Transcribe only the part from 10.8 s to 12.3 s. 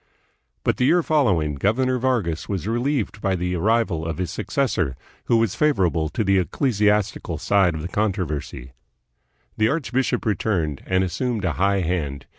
and assumed a high hand.